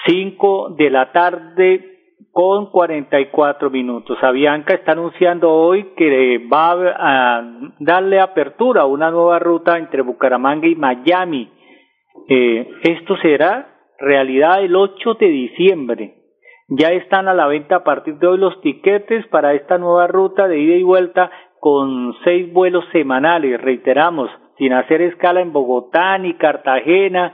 5 0.05 0.75
de 0.77 0.89
la 0.89 1.11
tarde 1.11 1.92
con 2.33 2.71
44 2.71 3.69
minutos. 3.69 4.17
Avianca 4.23 4.73
está 4.73 4.93
anunciando 4.93 5.51
hoy 5.51 5.93
que 5.95 6.39
va 6.51 6.71
a 6.71 7.43
darle 7.79 8.19
apertura 8.19 8.81
a 8.81 8.85
una 8.87 9.11
nueva 9.11 9.37
ruta 9.37 9.77
entre 9.77 10.01
Bucaramanga 10.01 10.67
y 10.67 10.75
Miami. 10.75 11.51
Eh, 12.27 12.67
esto 12.81 13.15
será 13.17 13.75
realidad 13.99 14.63
el 14.63 14.75
8 14.75 15.13
de 15.13 15.27
diciembre. 15.27 16.15
Ya 16.69 16.89
están 16.89 17.27
a 17.27 17.35
la 17.35 17.45
venta 17.45 17.77
a 17.77 17.83
partir 17.83 18.15
de 18.15 18.25
hoy 18.25 18.39
los 18.39 18.59
tiquetes 18.61 19.27
para 19.27 19.53
esta 19.53 19.77
nueva 19.77 20.07
ruta 20.07 20.47
de 20.47 20.59
ida 20.59 20.75
y 20.75 20.83
vuelta 20.83 21.29
con 21.59 22.15
seis 22.23 22.51
vuelos 22.51 22.83
semanales, 22.91 23.61
reiteramos, 23.61 24.29
sin 24.57 24.73
hacer 24.73 25.01
escala 25.01 25.39
en 25.41 25.53
Bogotá 25.53 26.17
ni 26.17 26.33
Cartagena, 26.33 27.31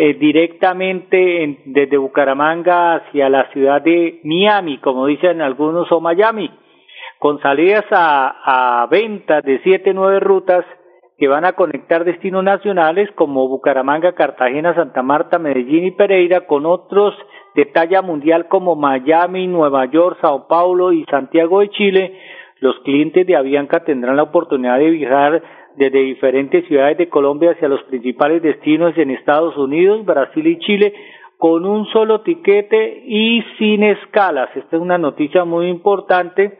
eh, 0.00 0.14
directamente 0.14 1.58
desde 1.64 1.96
Bucaramanga 1.96 2.94
hacia 2.94 3.28
la 3.28 3.50
ciudad 3.50 3.82
de 3.82 4.20
Miami, 4.22 4.78
como 4.78 5.06
dicen 5.06 5.42
algunos, 5.42 5.90
o 5.90 6.00
Miami, 6.00 6.48
con 7.18 7.40
salidas 7.40 7.84
a, 7.90 8.82
a 8.82 8.86
venta 8.86 9.40
de 9.40 9.58
siete, 9.64 9.92
nueve 9.92 10.20
rutas 10.20 10.64
que 11.18 11.26
van 11.26 11.44
a 11.44 11.54
conectar 11.54 12.04
destinos 12.04 12.44
nacionales 12.44 13.10
como 13.16 13.48
Bucaramanga, 13.48 14.12
Cartagena, 14.12 14.72
Santa 14.72 15.02
Marta, 15.02 15.40
Medellín 15.40 15.86
y 15.86 15.90
Pereira, 15.90 16.46
con 16.46 16.64
otros 16.64 17.12
de 17.56 17.64
talla 17.64 18.00
mundial 18.00 18.46
como 18.46 18.76
Miami, 18.76 19.48
Nueva 19.48 19.86
York, 19.86 20.18
Sao 20.20 20.46
Paulo 20.46 20.92
y 20.92 21.04
Santiago 21.06 21.58
de 21.58 21.70
Chile, 21.70 22.16
los 22.60 22.78
clientes 22.84 23.26
de 23.26 23.34
Avianca 23.34 23.82
tendrán 23.82 24.14
la 24.14 24.22
oportunidad 24.22 24.78
de 24.78 24.90
viajar 24.90 25.42
desde 25.78 26.00
diferentes 26.00 26.66
ciudades 26.66 26.98
de 26.98 27.08
Colombia 27.08 27.52
hacia 27.52 27.68
los 27.68 27.82
principales 27.84 28.42
destinos 28.42 28.96
en 28.98 29.10
Estados 29.10 29.56
Unidos, 29.56 30.04
Brasil 30.04 30.46
y 30.46 30.58
Chile 30.58 30.92
con 31.38 31.64
un 31.64 31.86
solo 31.86 32.22
tiquete 32.22 33.04
y 33.06 33.42
sin 33.58 33.84
escalas. 33.84 34.50
Esta 34.56 34.76
es 34.76 34.82
una 34.82 34.98
noticia 34.98 35.44
muy 35.44 35.68
importante 35.68 36.58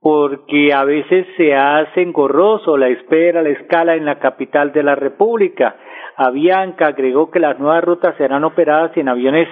porque 0.00 0.72
a 0.72 0.84
veces 0.84 1.26
se 1.36 1.54
hace 1.54 2.02
engorroso 2.02 2.76
la 2.76 2.88
espera, 2.88 3.42
la 3.42 3.48
escala 3.48 3.96
en 3.96 4.04
la 4.04 4.20
capital 4.20 4.72
de 4.72 4.82
la 4.84 4.94
República. 4.94 5.76
Avianca 6.16 6.88
agregó 6.88 7.30
que 7.30 7.40
las 7.40 7.58
nuevas 7.58 7.82
rutas 7.82 8.14
serán 8.16 8.44
operadas 8.44 8.96
en 8.96 9.08
aviones 9.08 9.48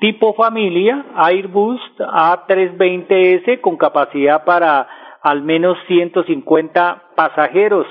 tipo 0.00 0.34
familia, 0.34 1.04
Airbus 1.16 1.80
A320S 1.98 3.60
con 3.60 3.76
capacidad 3.76 4.44
para 4.44 4.88
al 5.22 5.42
menos 5.42 5.76
150 5.86 7.02
pasajeros. 7.14 7.86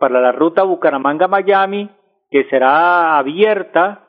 Para 0.00 0.18
la 0.18 0.32
ruta 0.32 0.62
Bucaramanga-Miami, 0.62 1.90
que 2.30 2.44
será 2.44 3.18
abierta 3.18 4.06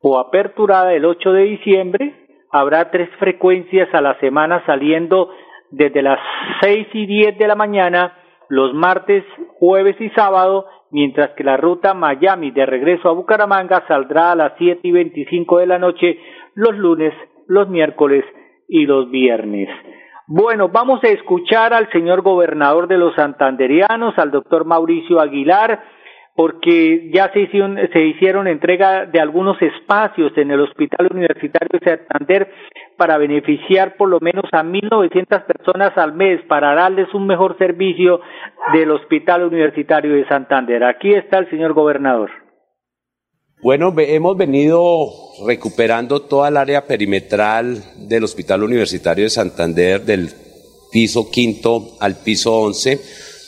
o 0.00 0.18
aperturada 0.18 0.92
el 0.94 1.04
8 1.04 1.32
de 1.32 1.42
diciembre, 1.44 2.26
habrá 2.50 2.90
tres 2.90 3.08
frecuencias 3.20 3.88
a 3.94 4.00
la 4.00 4.18
semana 4.18 4.66
saliendo 4.66 5.30
desde 5.70 6.02
las 6.02 6.18
6 6.62 6.88
y 6.94 7.06
10 7.06 7.38
de 7.38 7.46
la 7.46 7.54
mañana 7.54 8.18
los 8.48 8.74
martes, 8.74 9.22
jueves 9.60 9.94
y 10.00 10.10
sábado, 10.10 10.66
mientras 10.90 11.30
que 11.36 11.44
la 11.44 11.56
ruta 11.56 11.94
Miami 11.94 12.50
de 12.50 12.66
regreso 12.66 13.08
a 13.08 13.12
Bucaramanga 13.12 13.84
saldrá 13.86 14.32
a 14.32 14.34
las 14.34 14.54
7 14.58 14.80
y 14.82 14.90
25 14.90 15.58
de 15.58 15.66
la 15.68 15.78
noche 15.78 16.18
los 16.54 16.76
lunes, 16.76 17.14
los 17.46 17.68
miércoles 17.68 18.24
y 18.66 18.86
los 18.86 19.08
viernes. 19.08 19.68
Bueno, 20.28 20.68
vamos 20.68 21.02
a 21.02 21.08
escuchar 21.08 21.74
al 21.74 21.90
señor 21.90 22.22
gobernador 22.22 22.86
de 22.86 22.96
los 22.96 23.14
santanderianos, 23.16 24.16
al 24.18 24.30
doctor 24.30 24.64
Mauricio 24.64 25.20
Aguilar, 25.20 25.82
porque 26.36 27.10
ya 27.12 27.30
se 27.32 27.40
hicieron, 27.40 27.76
se 27.92 28.06
hicieron 28.06 28.46
entrega 28.46 29.04
de 29.06 29.20
algunos 29.20 29.60
espacios 29.60 30.32
en 30.36 30.52
el 30.52 30.60
Hospital 30.60 31.08
Universitario 31.10 31.78
de 31.78 31.98
Santander 31.98 32.52
para 32.96 33.18
beneficiar 33.18 33.96
por 33.96 34.08
lo 34.08 34.20
menos 34.20 34.44
a 34.52 34.62
1.900 34.62 35.44
personas 35.44 35.98
al 35.98 36.14
mes 36.14 36.40
para 36.46 36.74
darles 36.74 37.12
un 37.14 37.26
mejor 37.26 37.58
servicio 37.58 38.20
del 38.72 38.92
Hospital 38.92 39.42
Universitario 39.42 40.14
de 40.14 40.26
Santander. 40.28 40.84
Aquí 40.84 41.12
está 41.12 41.38
el 41.38 41.50
señor 41.50 41.72
gobernador. 41.72 42.41
Bueno, 43.62 43.94
hemos 43.96 44.36
venido 44.36 45.08
recuperando 45.46 46.22
toda 46.22 46.48
el 46.48 46.56
área 46.56 46.84
perimetral 46.84 47.80
del 47.96 48.24
Hospital 48.24 48.64
Universitario 48.64 49.22
de 49.22 49.30
Santander, 49.30 50.04
del 50.04 50.32
piso 50.90 51.30
quinto 51.30 51.96
al 52.00 52.16
piso 52.16 52.52
once, 52.56 53.00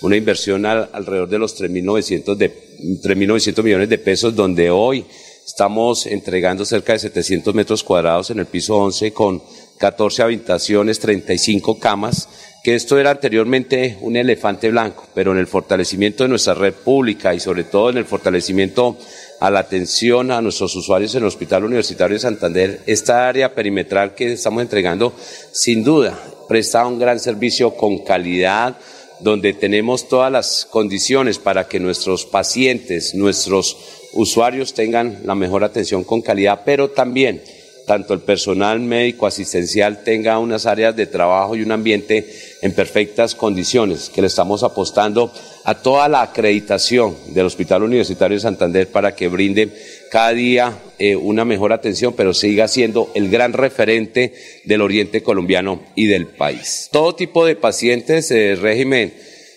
una 0.03 0.17
inversión 0.17 0.67
alrededor 0.67 1.29
de 1.29 1.39
los 1.41 1.61
3.900 1.61 2.37
de 2.37 2.55
3.900 3.03 3.65
millones 3.65 3.89
de 3.89 3.99
pesos, 3.99 4.37
donde 4.37 4.71
hoy 4.71 5.05
estamos 5.45 6.07
entregando 6.07 6.65
cerca 6.65 6.93
de 6.93 7.01
700 7.01 7.53
metros 7.53 7.83
cuadrados 7.83 8.31
en 8.31 8.39
el 8.39 8.47
piso 8.47 8.77
11 8.77 9.13
con 9.13 9.43
14 9.79 10.23
habitaciones, 10.23 11.01
35 11.01 11.81
camas, 11.81 12.29
que 12.63 12.77
esto 12.77 12.99
era 12.99 13.11
anteriormente 13.11 13.99
un 14.01 14.17
elefante 14.17 14.71
blanco, 14.71 15.09
pero 15.13 15.33
en 15.33 15.39
el 15.39 15.49
fortalecimiento 15.49 16.23
de 16.23 16.29
nuestra 16.29 16.55
red 16.55 16.73
pública 16.73 17.35
y 17.35 17.41
sobre 17.41 17.65
todo 17.65 17.91
en 17.91 17.99
el 17.99 18.05
fortalecimiento 18.05 18.97
a 19.41 19.51
la 19.51 19.61
atención 19.61 20.31
a 20.31 20.41
nuestros 20.41 20.75
usuarios 20.77 21.15
en 21.15 21.23
el 21.23 21.29
Hospital 21.29 21.65
Universitario 21.65 22.15
de 22.15 22.21
Santander, 22.21 22.81
esta 22.87 23.29
área 23.29 23.55
perimetral 23.55 24.15
que 24.15 24.33
estamos 24.33 24.63
entregando, 24.63 25.13
sin 25.53 25.85
duda, 25.85 26.19
presta 26.49 26.87
un 26.87 26.99
gran 26.99 27.21
servicio 27.21 27.77
con 27.77 27.99
calidad, 27.99 28.77
donde 29.21 29.53
tenemos 29.53 30.09
todas 30.09 30.31
las 30.31 30.67
condiciones 30.71 31.39
para 31.39 31.67
que 31.67 31.81
nuestros 31.81 32.27
pacientes, 32.27 33.15
nuestros 33.15 33.77
usuarios 34.13 34.75
tengan 34.75 35.21
la 35.25 35.35
mejor 35.35 35.65
atención 35.65 36.05
con 36.05 36.23
calidad, 36.23 36.63
pero 36.65 36.91
también 36.91 37.43
tanto 37.87 38.15
el 38.15 38.21
personal 38.21 38.81
médico 38.81 39.27
asistencial 39.27 40.03
tenga 40.05 40.39
unas 40.39 40.67
áreas 40.67 40.97
de 40.97 41.07
trabajo 41.07 41.57
y 41.57 41.63
un 41.63 41.73
ambiente 41.73 42.27
en 42.63 42.73
perfectas 42.73 43.35
condiciones, 43.35 44.11
que 44.11 44.21
le 44.21 44.27
estamos 44.27 44.63
apostando 44.63 45.31
a 45.65 45.75
toda 45.75 46.09
la 46.09 46.23
acreditación 46.23 47.17
del 47.29 47.47
Hospital 47.47 47.83
Universitario 47.83 48.37
de 48.37 48.43
Santander 48.43 48.89
para 48.89 49.15
que 49.15 49.29
brinde 49.29 49.71
cada 50.11 50.33
día 50.33 50.79
eh, 50.99 51.17
una 51.17 51.45
mejor 51.45 51.73
atención, 51.73 52.15
pero 52.17 52.35
siga 52.35 52.69
siendo 52.69 53.11
el 53.15 53.31
gran 53.31 53.53
referente 53.53 54.33
del 54.65 54.83
oriente 54.83 55.23
colombiano 55.23 55.83
y 55.95 56.07
del 56.07 56.27
país. 56.27 56.89
Todo 56.93 57.15
tipo 57.15 57.45
de 57.45 57.57
pacientes, 57.57 58.31
eh, 58.31 58.57
régimen 58.57 59.13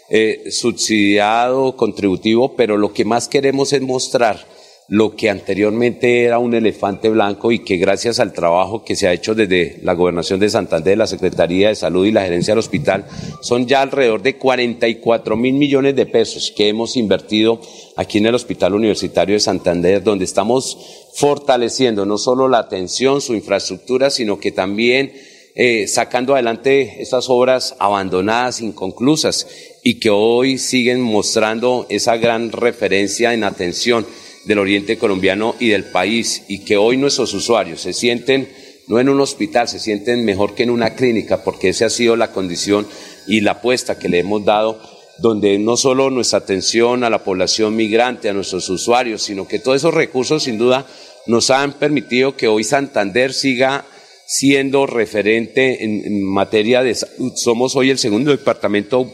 eh, 0.10 0.46
subsidiado, 0.52 1.76
contributivo, 1.76 2.56
pero 2.56 2.78
lo 2.78 2.94
que 2.94 3.06
más 3.06 3.28
queremos 3.28 3.74
es 3.74 3.82
mostrar 3.82 4.57
lo 4.90 5.18
que 5.18 5.30
anteriormente 5.30 6.24
era 6.24 6.40
un 6.40 6.54
elefante 6.54 7.10
blanco 7.10 7.52
y 7.52 7.60
que 7.60 7.76
gracias 7.76 8.20
al 8.20 8.32
trabajo 8.32 8.86
que 8.86 8.96
se 8.96 9.08
ha 9.08 9.14
hecho 9.14 9.36
desde 9.36 9.80
la 9.84 9.94
Gobernación 9.94 10.40
de 10.40 10.50
Santander, 10.50 10.98
la 10.98 11.08
Secretaría 11.08 11.68
de 11.68 11.76
Salud 11.76 12.06
y 12.06 12.14
la 12.14 12.24
Gerencia 12.24 12.54
del 12.54 12.60
Hospital, 12.60 13.06
son 13.42 13.68
ya 13.68 13.82
alrededor 13.82 14.22
de 14.22 14.38
44 14.38 15.36
mil 15.36 15.56
millones 15.56 15.94
de 15.96 16.06
pesos 16.06 16.54
que 16.56 16.70
hemos 16.70 16.96
invertido 16.96 17.60
aquí 17.98 18.20
en 18.20 18.28
el 18.28 18.36
Hospital 18.36 18.76
Universitario 18.76 19.36
de 19.36 19.42
Santander, 19.42 20.04
donde 20.04 20.24
estamos 20.24 20.78
fortaleciendo 21.16 22.06
no 22.06 22.18
solo 22.18 22.48
la 22.48 22.60
atención, 22.60 23.20
su 23.20 23.34
infraestructura, 23.34 24.10
sino 24.10 24.40
que 24.40 24.54
también 24.54 25.12
eh, 25.56 25.88
sacando 25.88 26.34
adelante 26.34 27.02
estas 27.02 27.30
obras 27.30 27.76
abandonadas, 27.80 28.62
inconclusas, 28.62 29.48
y 29.84 30.00
que 30.00 30.12
hoy 30.12 30.60
siguen 30.60 31.02
mostrando 31.02 31.88
esa 31.90 32.16
gran 32.18 32.52
referencia 32.52 33.34
en 33.34 33.44
atención 33.44 34.06
del 34.48 34.60
oriente 34.60 34.98
colombiano 34.98 35.56
y 35.60 35.70
del 35.70 35.84
país 35.84 36.44
y 36.48 36.60
que 36.60 36.78
hoy 36.78 36.98
nuestros 36.98 37.34
usuarios 37.34 37.82
se 37.82 37.94
sienten 37.94 38.48
no 38.88 39.00
en 39.00 39.10
un 39.10 39.20
hospital, 39.20 39.68
se 39.68 39.80
sienten 39.80 40.24
mejor 40.24 40.56
que 40.56 40.64
en 40.64 40.70
una 40.70 40.96
clínica, 40.96 41.44
porque 41.44 41.70
esa 41.70 41.88
ha 41.88 41.90
sido 41.90 42.16
la 42.16 42.32
condición 42.32 42.88
y 43.28 43.42
la 43.42 43.52
apuesta 43.52 44.00
que 44.00 44.08
le 44.08 44.20
hemos 44.20 44.46
dado, 44.46 44.80
donde 45.20 45.60
no 45.60 45.76
solo 45.76 46.10
nuestra 46.10 46.40
atención 46.40 47.04
a 47.04 47.10
la 47.10 47.24
población 47.24 47.76
migrante, 47.76 48.30
a 48.30 48.34
nuestros 48.34 48.70
usuarios, 48.70 49.24
sino 49.24 49.46
que 49.46 49.60
todos 49.60 49.78
esos 49.78 49.94
recursos 49.94 50.44
sin 50.44 50.58
duda 50.58 50.86
nos 51.26 51.50
han 51.50 51.74
permitido 51.74 52.38
que 52.38 52.48
hoy 52.48 52.64
Santander 52.64 53.34
siga 53.34 53.86
siendo 54.26 54.86
referente 54.86 55.84
en, 55.84 56.24
materia 56.24 56.82
de. 56.82 56.96
Somos 57.36 57.76
hoy 57.76 57.90
el 57.90 57.98
segundo 57.98 58.32
departamento 58.32 59.12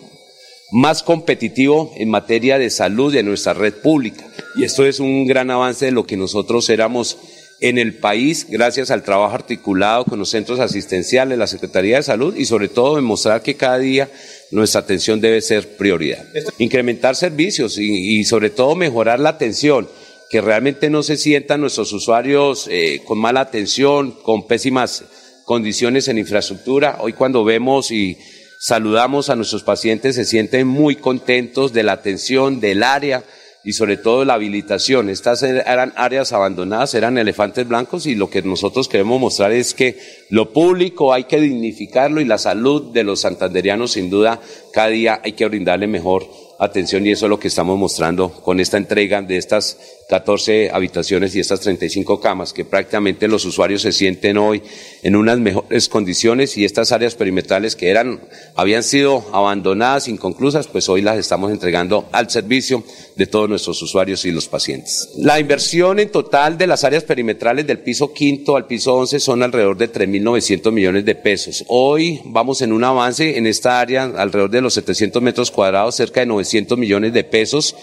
más 0.73 1.03
competitivo 1.03 1.93
en 1.97 2.09
materia 2.09 2.57
de 2.57 2.71
salud 2.71 3.13
de 3.13 3.21
nuestra 3.21 3.53
red 3.53 3.75
pública. 3.75 4.25
Y 4.55 4.63
esto 4.63 4.86
es 4.86 4.99
un 4.99 5.27
gran 5.27 5.51
avance 5.51 5.86
de 5.86 5.91
lo 5.91 6.07
que 6.07 6.17
nosotros 6.17 6.67
éramos 6.69 7.17
en 7.62 7.77
el 7.77 7.93
país, 7.93 8.47
gracias 8.49 8.89
al 8.91 9.03
trabajo 9.03 9.36
articulado 9.36 10.03
con 10.03 10.17
los 10.19 10.29
centros 10.29 10.59
asistenciales, 10.59 11.38
la 11.38 11.47
Secretaría 11.47 11.97
de 11.97 12.03
Salud 12.03 12.36
y 12.36 12.45
sobre 12.45 12.67
todo 12.67 12.95
demostrar 12.95 13.41
que 13.43 13.55
cada 13.55 13.77
día 13.77 14.09
nuestra 14.51 14.81
atención 14.81 15.21
debe 15.21 15.41
ser 15.41 15.77
prioridad. 15.77 16.25
Incrementar 16.57 17.15
servicios 17.15 17.77
y, 17.77 18.23
sobre 18.25 18.49
todo 18.49 18.75
mejorar 18.75 19.19
la 19.19 19.29
atención, 19.29 19.88
que 20.29 20.41
realmente 20.41 20.89
no 20.89 21.03
se 21.03 21.15
sientan 21.15 21.62
nuestros 21.62 21.93
usuarios 21.93 22.67
eh, 22.69 23.01
con 23.05 23.19
mala 23.19 23.41
atención, 23.41 24.12
con 24.23 24.47
pésimas 24.47 25.05
condiciones 25.45 26.07
en 26.07 26.17
infraestructura. 26.17 26.97
Hoy 26.99 27.13
cuando 27.13 27.43
vemos 27.43 27.91
y 27.91 28.17
saludamos 28.63 29.30
a 29.30 29.36
nuestros 29.36 29.62
pacientes, 29.62 30.15
se 30.15 30.23
sienten 30.23 30.67
muy 30.67 30.95
contentos 30.95 31.73
de 31.73 31.84
la 31.84 31.91
atención 31.91 32.62
del 32.62 32.82
área 32.82 33.26
y 33.62 33.73
sobre 33.73 33.97
todo 33.97 34.23
la 34.23 34.36
habilitación. 34.36 35.10
Estas 35.10 35.43
eran 35.43 35.91
áreas 35.97 36.32
abandonadas, 36.32 36.93
eran 36.93 37.17
elefantes 37.17 37.67
blancos 37.67 38.06
y 38.06 38.15
lo 38.15 38.30
que 38.30 38.41
nosotros 38.41 38.88
queremos 38.88 39.19
mostrar 39.19 39.52
es 39.52 39.73
que 39.73 39.99
lo 40.30 40.54
público 40.54 41.12
hay 41.12 41.26
que 41.26 41.41
dignificarlo 41.41 42.21
y 42.21 42.26
la 42.26 42.38
salud 42.38 42.93
de 42.93 43.04
los 43.04 43.19
santanderianos 43.19 43.91
sin 43.91 44.10
duda 44.10 44.39
cada 44.71 44.88
día 44.88 45.19
hay 45.21 45.34
que 45.34 45.45
brindarle 45.45 45.88
mejor 45.88 46.26
atención 46.65 47.06
y 47.06 47.12
eso 47.12 47.26
es 47.26 47.30
lo 47.30 47.39
que 47.39 47.47
estamos 47.47 47.78
mostrando 47.78 48.30
con 48.30 48.60
esta 48.60 48.78
entrega 48.78 49.21
de 49.21 49.38
estas 49.38 49.78
14 50.10 50.69
habitaciones 50.71 51.36
y 51.36 51.39
estas 51.39 51.62
35 51.62 52.19
camas, 52.19 52.54
que 52.54 52.65
prácticamente 52.65 53.28
los 53.28 53.45
usuarios 53.45 53.82
se 53.82 53.91
sienten 53.91 54.38
hoy 54.38 54.62
en 55.02 55.15
unas 55.15 55.39
mejores 55.39 55.89
condiciones 55.89 56.58
y 56.58 56.65
estas 56.65 56.91
áreas 56.91 57.15
perimetrales 57.15 57.76
que 57.76 57.89
eran, 57.89 58.21
habían 58.56 58.84
sido 58.84 59.26
abandonadas, 59.32 60.08
inconclusas, 60.08 60.67
pues 60.67 60.88
hoy 60.89 61.02
las 61.02 61.17
estamos 61.17 61.52
entregando 61.52 62.08
al 62.12 62.30
servicio 62.30 62.84
de 63.15 63.26
todos 63.28 63.49
nuestros 63.49 63.82
usuarios 63.82 64.26
y 64.26 64.32
los 64.32 64.47
pacientes. 64.47 65.10
La 65.17 65.39
inversión 65.39 65.99
en 65.99 66.10
total 66.10 66.58
de 66.58 66.67
las 66.67 66.84
áreas 66.84 67.04
perimetrales 67.04 67.65
del 67.65 67.80
piso 67.80 68.13
quinto 68.13 68.56
al 68.56 68.67
piso 68.67 68.95
once 68.95 69.19
son 69.19 69.43
alrededor 69.43 69.78
de 69.78 69.91
3.900 69.91 70.71
millones 70.71 71.06
de 71.06 71.15
pesos. 71.15 71.63
Hoy 71.67 72.21
vamos 72.26 72.62
en 72.62 72.73
un 72.73 72.84
avance 72.84 73.38
en 73.38 73.47
esta 73.47 73.80
área 73.80 74.04
alrededor 74.04 74.52
de 74.52 74.62
los 74.62 74.73
700 74.76 75.21
metros 75.21 75.52
cuadrados, 75.52 75.95
cerca 75.95 76.19
de 76.19 76.28
900 76.28 76.53
millones 76.78 77.13
de 77.13 77.24
pesos 77.24 77.76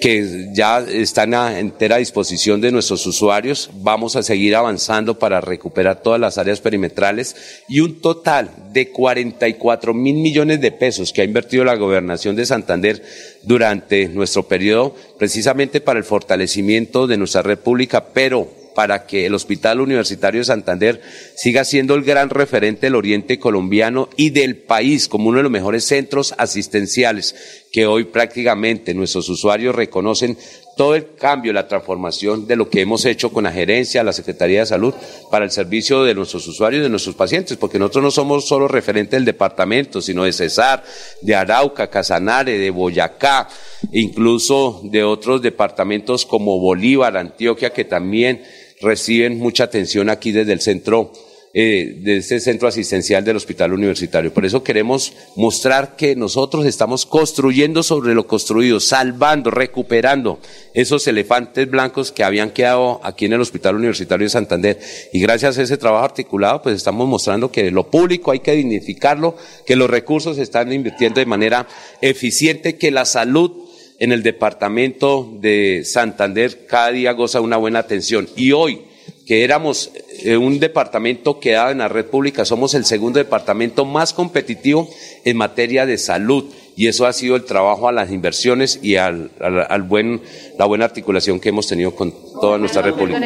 que 0.00 0.48
ya 0.52 0.80
están 0.80 1.34
a 1.34 1.60
entera 1.60 1.98
disposición 1.98 2.60
de 2.60 2.72
nuestros 2.72 3.06
usuarios. 3.06 3.70
Vamos 3.74 4.16
a 4.16 4.22
seguir 4.22 4.56
avanzando 4.56 5.18
para 5.18 5.40
recuperar 5.40 6.02
todas 6.02 6.18
las 6.18 6.38
áreas 6.38 6.60
perimetrales 6.60 7.62
y 7.68 7.80
un 7.80 8.00
total 8.00 8.50
de 8.72 8.90
44 8.90 9.92
mil 9.92 10.16
millones 10.16 10.60
de 10.60 10.72
pesos 10.72 11.12
que 11.12 11.20
ha 11.20 11.24
invertido 11.24 11.64
la 11.64 11.76
gobernación 11.76 12.34
de 12.34 12.46
Santander 12.46 13.02
durante 13.42 14.08
nuestro 14.08 14.48
periodo, 14.48 14.94
precisamente 15.18 15.80
para 15.80 15.98
el 15.98 16.04
fortalecimiento 16.04 17.06
de 17.06 17.18
nuestra 17.18 17.42
red 17.42 17.58
pública, 17.58 18.06
pero 18.12 18.59
para 18.80 19.04
que 19.04 19.26
el 19.26 19.34
Hospital 19.34 19.78
Universitario 19.82 20.40
de 20.40 20.46
Santander 20.46 21.02
siga 21.36 21.66
siendo 21.66 21.94
el 21.94 22.02
gran 22.02 22.30
referente 22.30 22.86
del 22.86 22.94
Oriente 22.94 23.38
colombiano 23.38 24.08
y 24.16 24.30
del 24.30 24.56
país 24.56 25.06
como 25.06 25.28
uno 25.28 25.36
de 25.36 25.42
los 25.42 25.52
mejores 25.52 25.84
centros 25.84 26.34
asistenciales 26.38 27.60
que 27.70 27.84
hoy 27.86 28.04
prácticamente 28.04 28.94
nuestros 28.94 29.28
usuarios 29.28 29.74
reconocen 29.74 30.38
todo 30.78 30.94
el 30.94 31.14
cambio, 31.14 31.52
la 31.52 31.68
transformación 31.68 32.46
de 32.46 32.56
lo 32.56 32.70
que 32.70 32.80
hemos 32.80 33.04
hecho 33.04 33.30
con 33.30 33.44
la 33.44 33.52
gerencia, 33.52 34.02
la 34.02 34.14
Secretaría 34.14 34.60
de 34.60 34.66
Salud, 34.66 34.94
para 35.30 35.44
el 35.44 35.50
servicio 35.50 36.04
de 36.04 36.14
nuestros 36.14 36.48
usuarios 36.48 36.80
y 36.80 36.84
de 36.84 36.88
nuestros 36.88 37.16
pacientes, 37.16 37.58
porque 37.58 37.78
nosotros 37.78 38.04
no 38.04 38.10
somos 38.10 38.48
solo 38.48 38.66
referentes 38.66 39.10
del 39.10 39.26
departamento, 39.26 40.00
sino 40.00 40.24
de 40.24 40.32
Cesar, 40.32 40.82
de 41.20 41.34
Arauca, 41.34 41.90
Casanare, 41.90 42.56
de 42.56 42.70
Boyacá, 42.70 43.46
incluso 43.92 44.80
de 44.84 45.04
otros 45.04 45.42
departamentos 45.42 46.24
como 46.24 46.58
Bolívar, 46.58 47.18
Antioquia, 47.18 47.74
que 47.74 47.84
también 47.84 48.42
reciben 48.80 49.38
mucha 49.38 49.64
atención 49.64 50.08
aquí 50.10 50.32
desde 50.32 50.52
el 50.52 50.60
centro 50.60 51.12
eh, 51.52 51.96
de 52.02 52.18
este 52.18 52.38
centro 52.38 52.68
asistencial 52.68 53.24
del 53.24 53.34
Hospital 53.34 53.72
Universitario. 53.72 54.32
Por 54.32 54.46
eso 54.46 54.62
queremos 54.62 55.14
mostrar 55.34 55.96
que 55.96 56.14
nosotros 56.14 56.64
estamos 56.64 57.06
construyendo 57.06 57.82
sobre 57.82 58.14
lo 58.14 58.28
construido, 58.28 58.78
salvando, 58.78 59.50
recuperando 59.50 60.38
esos 60.74 61.08
elefantes 61.08 61.68
blancos 61.68 62.12
que 62.12 62.22
habían 62.22 62.50
quedado 62.50 63.00
aquí 63.02 63.24
en 63.24 63.32
el 63.32 63.40
Hospital 63.40 63.74
Universitario 63.74 64.26
de 64.26 64.30
Santander. 64.30 64.78
Y 65.12 65.20
gracias 65.20 65.58
a 65.58 65.62
ese 65.62 65.76
trabajo 65.76 66.04
articulado, 66.04 66.62
pues 66.62 66.76
estamos 66.76 67.08
mostrando 67.08 67.50
que 67.50 67.72
lo 67.72 67.90
público 67.90 68.30
hay 68.30 68.38
que 68.38 68.52
dignificarlo, 68.52 69.34
que 69.66 69.74
los 69.74 69.90
recursos 69.90 70.36
se 70.36 70.42
están 70.42 70.72
invirtiendo 70.72 71.18
de 71.18 71.26
manera 71.26 71.66
eficiente, 72.00 72.76
que 72.76 72.92
la 72.92 73.04
salud 73.04 73.69
en 74.00 74.12
el 74.12 74.22
departamento 74.22 75.28
de 75.40 75.82
Santander 75.84 76.66
cada 76.66 76.90
día 76.90 77.12
goza 77.12 77.40
una 77.42 77.58
buena 77.58 77.80
atención. 77.80 78.28
Y 78.34 78.52
hoy, 78.52 78.80
que 79.26 79.44
éramos 79.44 79.92
eh, 80.24 80.38
un 80.38 80.58
departamento 80.58 81.38
que 81.38 81.52
daba 81.52 81.70
en 81.70 81.78
la 81.78 81.88
red 81.88 82.06
pública, 82.06 82.46
somos 82.46 82.74
el 82.74 82.86
segundo 82.86 83.18
departamento 83.18 83.84
más 83.84 84.14
competitivo 84.14 84.88
en 85.24 85.36
materia 85.36 85.84
de 85.84 85.98
salud 85.98 86.46
y 86.76 86.88
eso 86.88 87.06
ha 87.06 87.12
sido 87.12 87.36
el 87.36 87.44
trabajo 87.44 87.88
a 87.88 87.92
las 87.92 88.10
inversiones 88.10 88.82
y 88.82 88.96
al, 88.96 89.30
al, 89.38 89.82
buen, 89.82 90.22
la 90.58 90.64
buena 90.64 90.86
articulación 90.86 91.38
que 91.38 91.50
hemos 91.50 91.68
tenido 91.68 91.94
con 91.94 92.10
toda 92.40 92.56
nuestra 92.56 92.80
red 92.80 92.94
pública. 92.94 93.20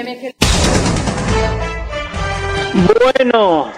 Bueno, 3.17 3.71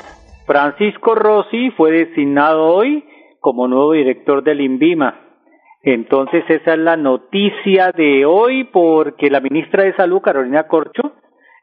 Francisco 0.46 1.14
Rossi 1.14 1.70
fue 1.76 1.90
designado 1.90 2.64
hoy 2.64 3.04
como 3.40 3.68
nuevo 3.68 3.92
director 3.92 4.42
del 4.42 4.62
INVIMA. 4.62 5.25
Entonces 5.86 6.42
esa 6.48 6.72
es 6.72 6.80
la 6.80 6.96
noticia 6.96 7.92
de 7.92 8.26
hoy 8.26 8.64
porque 8.64 9.30
la 9.30 9.38
ministra 9.38 9.84
de 9.84 9.94
Salud, 9.94 10.20
Carolina 10.20 10.66
Corcho, 10.66 11.12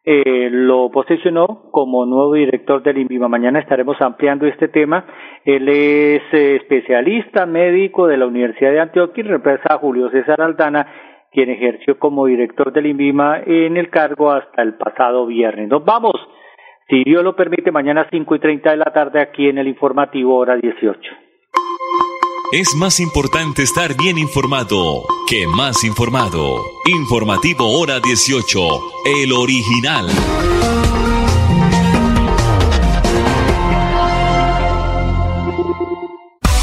eh, 0.05 0.47
lo 0.49 0.89
posicionó 0.91 1.69
como 1.71 2.05
nuevo 2.05 2.33
director 2.33 2.81
del 2.81 2.99
INVIMA. 2.99 3.27
Mañana 3.27 3.59
estaremos 3.59 4.01
ampliando 4.01 4.47
este 4.47 4.69
tema. 4.69 5.05
Él 5.43 5.67
es 5.67 6.21
eh, 6.31 6.55
especialista 6.55 7.45
médico 7.45 8.07
de 8.07 8.15
la 8.15 8.25
Universidad 8.25 8.71
de 8.71 8.79
Antioquia 8.79 9.25
y 9.25 9.27
representa 9.27 9.73
a 9.73 9.79
Julio 9.79 10.09
César 10.09 10.39
Aldana, 10.39 10.87
quien 11.29 11.49
ejerció 11.49 11.99
como 11.99 12.25
director 12.25 12.71
del 12.71 12.85
INVIMA 12.85 13.41
en 13.45 13.75
el 13.75 13.89
cargo 13.89 14.31
hasta 14.31 14.61
el 14.61 14.75
pasado 14.75 15.25
viernes. 15.25 15.67
Nos 15.67 15.83
vamos, 15.83 16.15
si 16.87 17.03
Dios 17.03 17.25
lo 17.25 17.35
permite, 17.35 17.73
mañana 17.73 18.07
cinco 18.09 18.35
y 18.35 18.39
treinta 18.39 18.71
de 18.71 18.77
la 18.77 18.93
tarde 18.93 19.19
aquí 19.19 19.49
en 19.49 19.57
el 19.57 19.67
informativo 19.67 20.37
hora 20.37 20.55
18. 20.55 21.22
Es 22.51 22.75
más 22.75 22.99
importante 22.99 23.63
estar 23.63 23.95
bien 23.95 24.17
informado 24.17 25.07
que 25.27 25.47
más 25.47 25.83
informado. 25.83 26.63
Informativo 26.85 27.79
Hora 27.79 27.99
18, 27.99 28.81
el 29.05 29.31
original. 29.31 30.07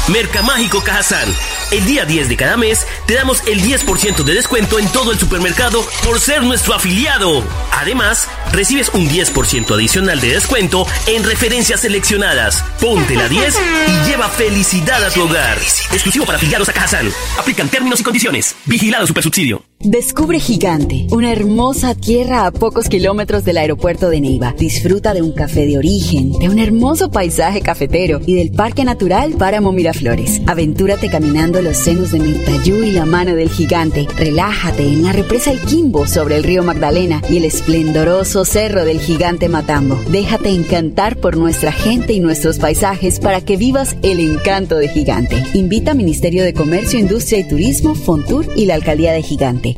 Mercamágico 0.07 0.81
Cajazán. 0.81 1.27
El 1.71 1.85
día 1.85 2.05
10 2.05 2.29
de 2.29 2.37
cada 2.37 2.57
mes 2.57 2.85
te 3.05 3.15
damos 3.15 3.45
el 3.47 3.61
10% 3.61 4.23
de 4.23 4.33
descuento 4.33 4.77
en 4.77 4.87
todo 4.91 5.11
el 5.11 5.19
supermercado 5.19 5.85
por 6.03 6.19
ser 6.19 6.43
nuestro 6.43 6.73
afiliado. 6.73 7.43
Además, 7.71 8.29
recibes 8.51 8.89
un 8.93 9.07
10% 9.09 9.73
adicional 9.73 10.19
de 10.19 10.29
descuento 10.29 10.85
en 11.07 11.23
referencias 11.23 11.81
seleccionadas. 11.81 12.63
Ponte 12.79 13.15
la 13.15 13.27
10 13.27 13.55
y 13.87 14.09
lleva 14.09 14.29
felicidad 14.29 15.03
a 15.03 15.09
tu 15.09 15.23
hogar. 15.23 15.57
Exclusivo 15.91 16.25
para 16.25 16.37
afiliados 16.37 16.69
a 16.69 16.73
Cajazán. 16.73 17.09
Aplican 17.37 17.69
términos 17.69 17.99
y 17.99 18.03
condiciones. 18.03 18.55
Vigilado 18.65 19.07
Supersubsidio. 19.07 19.63
Descubre 19.83 20.39
Gigante, 20.39 21.07
una 21.09 21.31
hermosa 21.31 21.95
tierra 21.95 22.45
a 22.45 22.51
pocos 22.51 22.87
kilómetros 22.87 23.43
del 23.43 23.57
aeropuerto 23.57 24.11
de 24.11 24.21
Neiva. 24.21 24.53
Disfruta 24.55 25.15
de 25.15 25.23
un 25.23 25.31
café 25.31 25.65
de 25.65 25.79
origen, 25.79 26.33
de 26.33 26.49
un 26.49 26.59
hermoso 26.59 27.09
paisaje 27.09 27.61
cafetero 27.61 28.21
y 28.23 28.35
del 28.35 28.51
Parque 28.51 28.83
Natural 28.83 29.31
Páramo 29.33 29.71
Miraflores. 29.71 30.39
Aventúrate 30.45 31.09
caminando 31.09 31.63
los 31.63 31.77
senos 31.77 32.11
de 32.11 32.19
Mirtayú 32.19 32.83
y 32.83 32.91
la 32.91 33.07
mano 33.07 33.33
del 33.33 33.49
gigante. 33.49 34.07
Relájate 34.17 34.83
en 34.83 35.03
la 35.03 35.13
represa 35.13 35.49
El 35.49 35.59
Quimbo 35.61 36.05
sobre 36.05 36.35
el 36.35 36.43
río 36.43 36.61
Magdalena 36.63 37.23
y 37.27 37.37
el 37.37 37.45
esplendoroso 37.45 38.40
cerro 38.45 38.85
del 38.85 38.99
gigante 38.99 39.49
Matambo. 39.49 39.99
Déjate 40.09 40.49
encantar 40.49 41.17
por 41.17 41.37
nuestra 41.37 41.71
gente 41.71 42.13
y 42.13 42.19
nuestros 42.19 42.59
paisajes 42.59 43.19
para 43.19 43.41
que 43.41 43.57
vivas 43.57 43.95
el 44.01 44.19
encanto 44.19 44.77
de 44.77 44.87
Gigante. 44.87 45.43
Invita 45.53 45.93
Ministerio 45.93 46.43
de 46.43 46.53
Comercio, 46.53 46.99
Industria 46.99 47.39
y 47.39 47.47
Turismo, 47.47 47.95
Fontur 47.95 48.47
y 48.55 48.65
la 48.65 48.75
Alcaldía 48.75 49.13
de 49.13 49.21
Gigante. 49.21 49.77